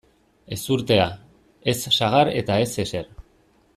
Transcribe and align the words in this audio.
Ezurtea, 0.55 1.03
ez 1.73 1.77
sagar 1.99 2.33
eta 2.43 2.59
ez 2.65 2.71
ezer. 2.87 3.05